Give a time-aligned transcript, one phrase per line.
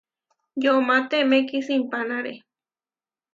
[0.63, 2.33] Yomá temé kisimpánare.